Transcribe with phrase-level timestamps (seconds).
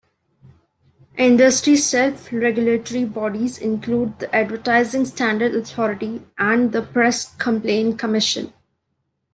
[1.19, 8.51] Industry self-regulatory bodies include the Advertising Standards Authority and the Press Complaints Commission.